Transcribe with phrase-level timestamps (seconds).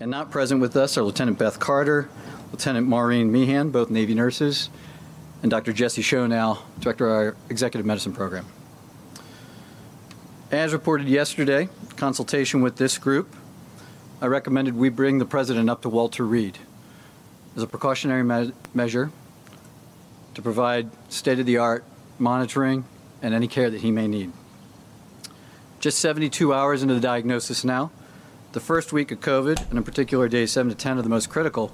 [0.00, 2.08] And not present with us are Lieutenant Beth Carter,
[2.50, 4.68] Lieutenant Maureen Meehan, both Navy nurses,
[5.40, 5.72] and Dr.
[5.72, 8.44] Jesse Schonow, Director of our Executive Medicine Program.
[10.50, 13.34] As reported yesterday, consultation with this group,
[14.20, 16.58] I recommended we bring the President up to Walter Reed
[17.56, 19.12] as a precautionary me- measure
[20.34, 21.84] to provide state-of-the-art
[22.18, 22.84] monitoring
[23.22, 24.32] and any care that he may need.
[25.78, 27.92] Just 72 hours into the diagnosis now,
[28.53, 31.29] the first week of COVID, and in particular days 7 to 10, are the most
[31.29, 31.69] critical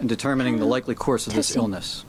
[0.00, 1.62] in determining the likely course of this Testing.
[1.62, 2.04] illness.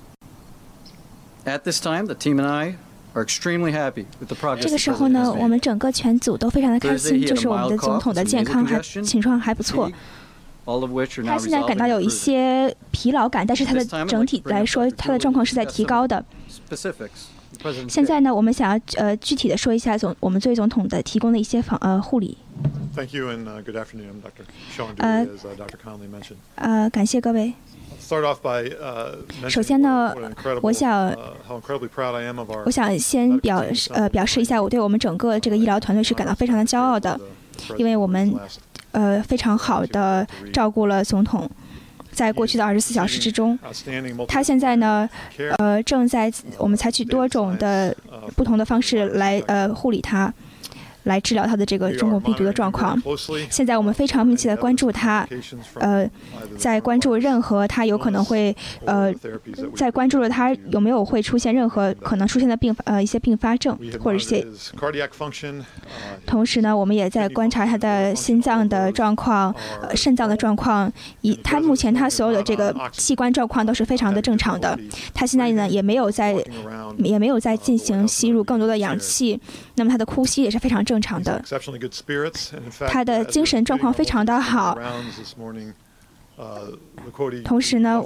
[1.46, 2.76] At this time, the team and I
[3.16, 5.64] are extremely happy with the progress 这 the 个时候 President 呢， has 我们 made.
[5.64, 8.68] 整个全组都非常的开 Thursday, 心， he 就 had a 是我们的 mild 总 cough, 统的 some 健康 nasal
[8.70, 12.10] 还 congestion, 情况还不错 fatigue,。all of which are 他 now 现在 resolving 感到有 and 一 improving.
[12.12, 14.94] 些疲劳感，但是他的 This time I'd 整 like 体 to bring 来 up 说， Dr.
[14.98, 16.26] 他的状况是在 Julie to 提 discuss 高的。
[17.89, 22.37] 现在呢，我们想要呃具体的说一下总我们作为总统的提供的一些防呃护理。
[22.95, 24.21] Thank you and uh, good afternoon.
[24.23, 24.45] Dr.
[24.77, 25.79] Sean Uh, as uh, Dr.
[25.83, 26.37] Conley mentioned.
[26.57, 27.55] 呃，感谢各位。
[28.01, 30.15] Start off by uh, mentioning 首先呢
[30.61, 31.17] 我想 uh,
[31.49, 37.19] how incredibly proud I am of our 我想先表呃表示一下，我对我们整个这个医疗团队是感到非常的骄傲的，
[37.79, 38.35] 因为我们
[38.91, 41.49] 呃非常好的照顾了总统，
[42.13, 43.59] 在过去的二十四小时之中，
[44.29, 45.09] 他现在呢
[45.59, 50.33] 呃正在我们采取多种的 uh, 不同的方式来呃护理他，
[51.05, 53.01] 来治疗他的这个中共病毒的状况。
[53.51, 55.27] 现在我们非常密切的关注他，
[55.75, 56.09] 呃，
[56.57, 59.13] 在关注任何他有可能会呃
[59.75, 65.63] 在关注着他有没有会出现任何可能出现的并呃一些并发症或者一些 uh,
[66.27, 74.79] 同时呢，我们也在观察他的心脏的状况、呃肾脏的状况，以他目前他所有的这个器官状况都是非常的正常的。
[75.15, 76.33] 他现在呢也没有在
[76.99, 79.39] 也没有在进行吸入更多的氧气，
[79.77, 81.43] 那么他的呼吸也是非常正正常的。
[82.87, 84.79] 他的精神状况非常的好。
[87.45, 88.03] 同时呢，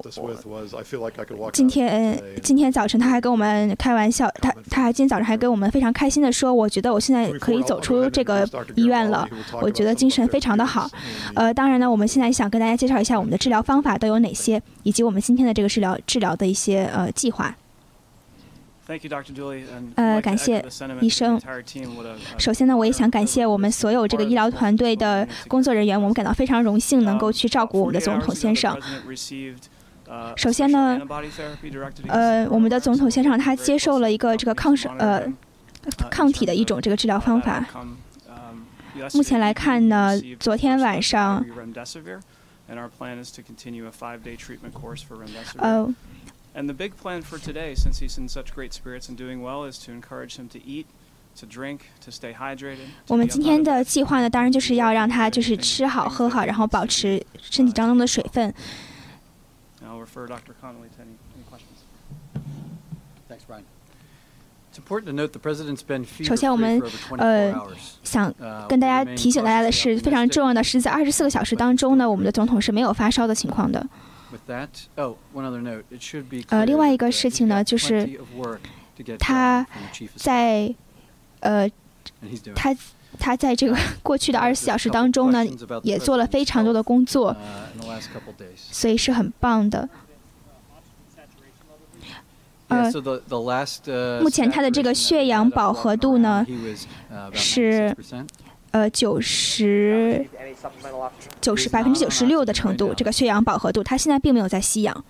[1.53, 9.27] 今天今天早晨他还跟我们开玩笑，他他还今天早晨还跟我们非常开心的说，我觉得我现在可以走出这个医院了，
[9.63, 10.91] 我觉得精神非常的好。
[11.35, 17.57] 呃，当然呢，我们现在想跟大家介绍一下我们的治疗方法都有哪些，以及我们今天的这个治疗治疗的一些呃计划。
[19.97, 20.65] 呃感谢
[21.01, 21.41] 医生。
[22.39, 28.79] 首先呢，我也想感谢我们所有这个医疗团队的工作人员，我们感到非常荣幸能够去照顾我们的总统先生。
[30.37, 31.01] 首先呢，
[32.07, 35.21] 呃，我们的总统先生他接受了一个这个抗生呃
[36.09, 37.67] 抗体的一种这个治疗方法。
[39.13, 41.45] 目前来看呢，昨天晚上，
[45.59, 45.95] 呃，
[46.57, 49.79] And the big plan for today, since he's in such great spirits and doing well, is
[49.85, 50.87] to encourage him to eat,
[51.39, 52.87] to drink, to stay hydrated.
[53.07, 58.55] to 我们 be 今天的.计划呢，当然就是要让他就是吃好喝好，然后保持身体当中的水分。
[59.83, 60.55] And I'll refer Dr.
[60.59, 61.85] Connolly to any, any questions.
[63.29, 63.65] Thanks, Brian.
[64.73, 67.77] It's important to note the President's been 首先，我们 for over 24呃 hours.
[68.03, 73.87] 想 Uh, 跟大家提醒大家的是，非常重要的是，在二十四个小时当中呢，我们的总统是没有发烧的情况的。
[76.51, 78.19] 呃另外一个事情呢就是
[79.19, 79.67] 他
[80.17, 80.75] 在
[81.41, 81.69] 呃
[82.55, 82.75] 他
[83.19, 85.45] 他在这个 过去的二十四小时当中呢
[85.83, 87.35] 也做了非常多的工作
[88.57, 89.89] 所以是很棒的。
[92.69, 92.91] 呃
[94.21, 96.45] 目前他的这个血氧饱和度呢
[97.33, 97.97] 是
[98.73, 100.27] 呃九十
[101.41, 105.05] 九十百分之九十六的程度，这个血氧饱和度，他现在并没有在吸氧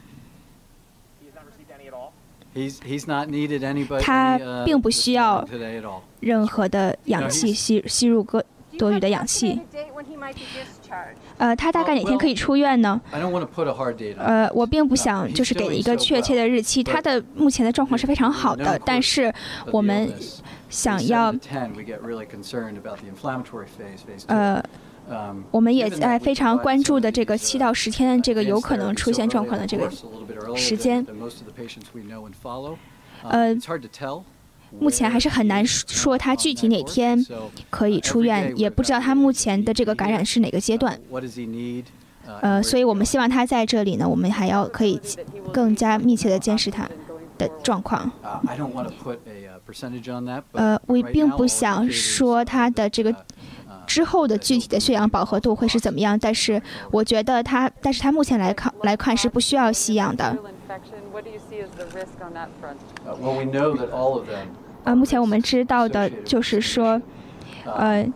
[2.54, 5.46] ，He's, he's not needed anybody, 他 any, uh, 并不需要.
[6.20, 8.44] 任何的氧气吸吸入个
[8.78, 9.60] 多余的氧气。
[11.38, 13.00] 呃，他大概哪天可以出院呢.
[14.18, 19.32] 呃，我并不想就是给一个确切的日期，他的目前的状况是非常好的，但是
[19.70, 20.10] 我们.
[20.76, 21.34] 想要
[24.26, 24.62] 呃，
[25.50, 29.90] 我们也在非常关注的这个七到十天这个有可能出现状况的这个
[30.54, 31.04] 时间。
[33.22, 33.56] 呃，
[34.78, 37.24] 目前还是很难说他具体哪天
[37.70, 41.00] 可以出院，也不知道他目前的这个感染是哪个阶段。
[42.42, 45.00] 呃，所以我们希望他在这里呢，我们还要可以
[45.54, 46.86] 更加密切的监视他。
[47.38, 48.10] 的状况，
[50.52, 53.14] 呃，我并不想说他的这个
[53.86, 56.18] 之后的具体的血氧饱和度会是怎么样。
[56.18, 56.60] 但是
[56.90, 60.36] 我觉得他，但是他目前来看来看是不需要吸氧的。
[64.84, 67.00] 呃，目前我们知道的就是说，
[67.64, 68.06] 呃，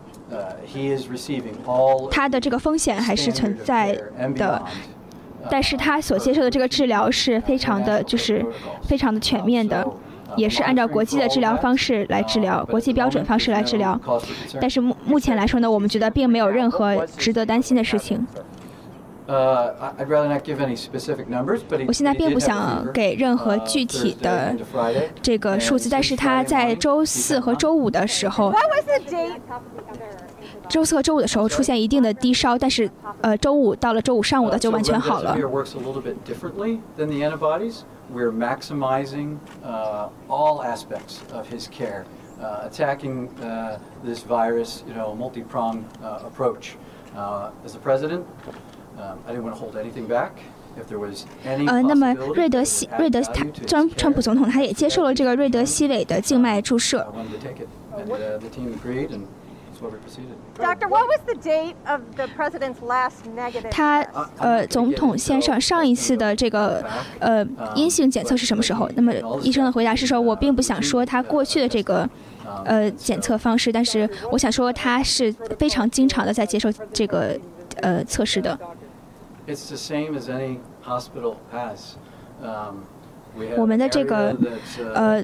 [2.09, 3.93] 他的这个风险还是存在
[4.35, 4.61] 的。
[5.49, 8.45] 但是他所接受的这个治疗是非常的，就是
[8.83, 9.85] 非常的全面的，
[10.35, 13.99] 也是按照国际的治疗方式来治疗，国际标准方式来治疗。
[14.59, 18.25] 但是目目前来说呢，我们觉得并没有任何值得担心的事情。
[21.87, 24.53] 我现在并不想给任何具体的
[25.21, 28.51] 这个数字，但是他在周四和周五的时候，
[30.71, 32.89] 周四和周五的时候出现一定的低烧，但是
[33.19, 35.37] 呃，周五到了周五上午的就完全好了。
[51.67, 57.05] 呃，那么瑞德西瑞德他川川普总统他也接受了这个瑞德西韦的静脉注射。
[63.71, 64.01] 他
[64.37, 66.83] 呃，总统先生上一次的这个
[67.19, 67.45] 呃
[67.75, 68.89] 阴性检测是什么时候？
[68.95, 69.11] 那么
[69.41, 72.07] 医生的回答是说，我并不想说他过去的这个
[72.65, 77.39] 呃检测方式，但是我想说他是非常经常的在接受这个
[77.77, 78.57] 呃测试的。
[83.57, 84.35] 我们的这个
[84.93, 85.23] 呃，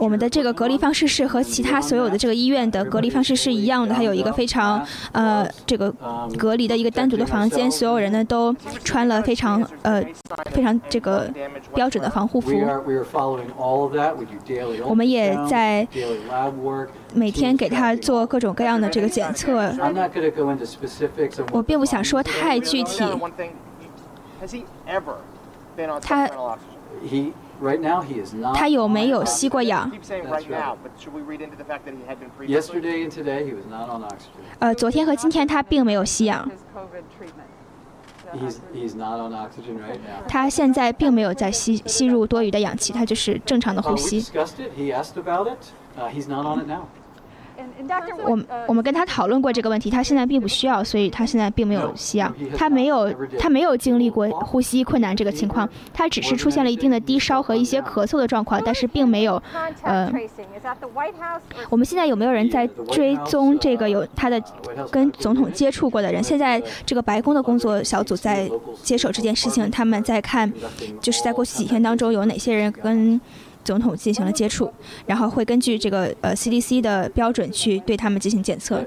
[0.00, 3.94] 我们的这个隔离方式是和其他所有的这个医院的隔离方式是一样的。
[3.94, 5.92] 它有一个非常呃这个
[6.36, 8.52] 隔离的一个单独的房间，所有人呢都
[8.84, 10.02] 穿了非常呃
[10.50, 11.30] 非常这个
[11.74, 12.50] 标准的防护服。
[14.84, 15.86] 我们也在
[17.14, 19.72] 每天给他做各种各样的这个检测。
[21.52, 23.04] 我并不想说太具体。
[26.00, 26.28] 他。
[28.54, 29.90] 他有没有吸过氧？
[34.58, 36.50] 呃，昨天和今天他并没有吸氧。
[40.28, 44.24] 他现在并没有在吸吸入多余的氧气，他就是正常的呼吸。
[48.24, 52.32] 我我们跟他讨论过这个问题，他现在并不需要，所以他现在并没有吸氧。
[52.56, 59.42] 他没有他没有经历过呼吸困难这个情况，他只是出现了一定的低烧和一些咳嗽的状况，但是并没有
[59.82, 60.10] 呃。
[61.68, 64.40] 我们现在有没有人在追踪这个有他的
[64.90, 66.22] 跟总统接触过的人？
[66.22, 68.50] 现在这个白宫的工作小组在
[68.82, 70.52] 接手这件事情，他们在看，
[71.00, 73.20] 就是在过去几天当中有哪些人跟。
[73.64, 74.72] 总统进行了接触，
[75.06, 78.84] 然后会根据这个呃 CDC 的标准去对他们进行检测。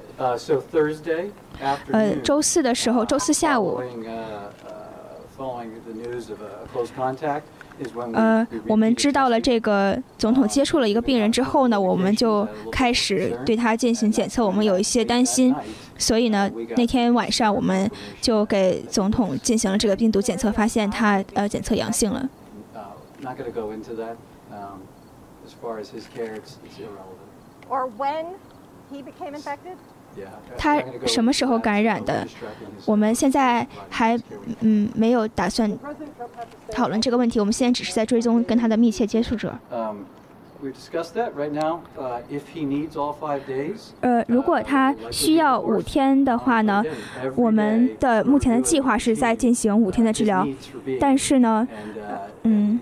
[1.91, 3.81] 呃，周四的时候，周四下午，
[8.13, 14.45] 呃，我们知道了这个总统接触了一个病人之后呢，我们就开始对他进行检测。
[14.45, 15.53] 我们有一些担心，
[15.97, 17.89] 所以呢，那天晚上我们
[18.21, 22.29] 就给总统进行了这个病毒检测，发现他呃检测阳性了。
[24.53, 24.81] Um,
[25.45, 27.17] as far as his care, it's, it's irrelevant.
[27.69, 28.35] Or when
[28.91, 29.77] he became infected?
[30.55, 32.27] 他什么时候感染的？
[32.85, 34.15] 我们现在还
[34.59, 35.75] 嗯没有打算
[36.69, 37.39] 讨论这个问题。
[37.39, 39.57] 我们现在只是在追踪跟他的密切接触者。
[44.01, 46.83] 呃，如果他需要五天的话呢，
[47.35, 50.47] 我们的目前的计划是在进行五天的治疗，
[50.99, 51.67] 但是呢，
[52.43, 52.79] 嗯。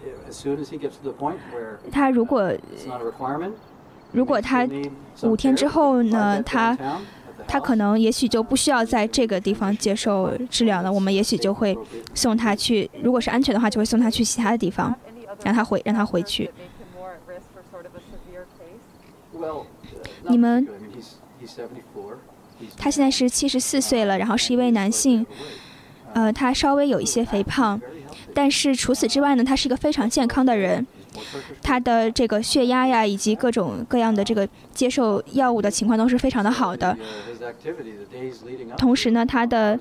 [1.91, 2.53] 他如果
[4.11, 4.67] 如果他
[5.23, 6.77] 五天之后呢，他
[7.47, 10.91] 他可能也许就不需要在这个地方接受治疗了。
[10.91, 11.77] 我们也许就会
[12.13, 14.93] 送他去，如果是安全的话，就会送他去其他的地方，
[15.43, 16.51] 让他回让他回去。
[20.23, 20.67] 你们，
[22.77, 25.25] 他现在是七十四岁了，然后是一位男性，
[26.13, 27.81] 呃，他稍微有一些肥胖。
[28.33, 30.85] 但是除此之外呢，他是一个非常健康的人，
[31.61, 36.97] 他的这个血压呀，以及各种各样的这个接受药物的情况都是非常的好的。
[38.77, 39.79] 同时呢，他的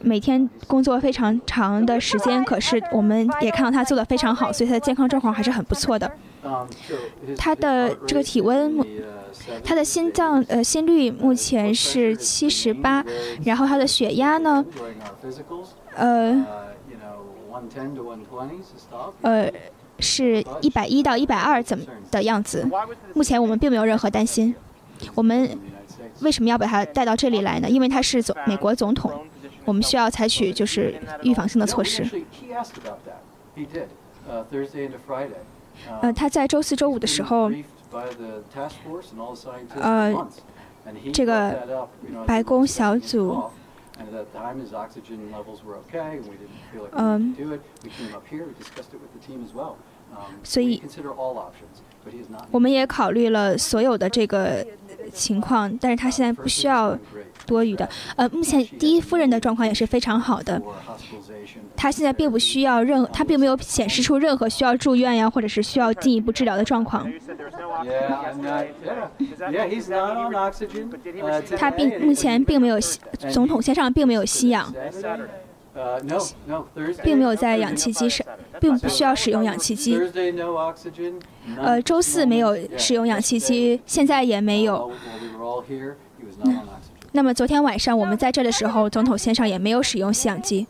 [0.00, 6.10] 每天工作非常长的时间，可是我们也看到他做的非常好，所以他的健康状况还是很不错的。
[7.36, 8.78] 他的这个体温，
[9.64, 13.04] 他的心脏呃心率目前是七十八，
[13.44, 14.64] 然后他的血压呢，
[15.94, 16.46] 呃。
[19.22, 19.50] 呃，
[19.98, 22.68] 是一百一到一百二怎么的样子？
[23.14, 24.54] 目前我们并没有任何担心。
[25.14, 25.58] 我们
[26.20, 27.68] 为什么要把他带到这里来呢？
[27.68, 29.12] 因为他是总美国总统，
[29.64, 32.08] 我们需要采取就是预防性的措施。
[36.00, 37.50] 呃，他在周四周五的时候，
[39.80, 40.26] 呃。
[41.12, 41.86] 这个
[42.26, 43.44] 白宫小组，
[46.92, 47.34] 嗯，
[50.42, 50.82] 所以
[52.50, 54.64] 我们也考虑了所有的这个
[55.12, 56.96] 情况，但是他现在不需要
[57.46, 57.88] 多余的。
[58.16, 60.62] 呃，目前第一夫人的状况也是非常好的，
[61.76, 67.10] 她现在并不需要任，她并没有显示出任何需要住院呀，或者是需要进一步治疗的状况。
[71.56, 74.72] 他并目前并没有吸，总统先生并没有吸氧。
[77.04, 78.26] 并没有在氧气机上，
[78.58, 79.96] 并不需要使用氧气机。
[81.56, 84.90] 呃，周四没有使用氧气机，现在也没有。
[87.12, 90.66] 那么昨天晚上我们在这的时候，总统先生也没有使用吸氧机。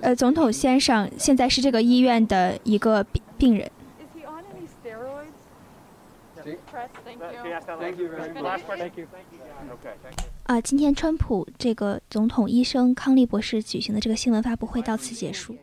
[0.00, 3.70] 呃，总统先生现在是这个医院的一个病病人。
[10.44, 15.56] 啊，今天川普这个总统医生康利博士举行的这个新闻发布会到此结束。